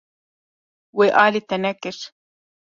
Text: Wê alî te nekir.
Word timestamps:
Wê 0.97 1.07
alî 1.23 1.41
te 1.49 1.57
nekir. 1.63 1.97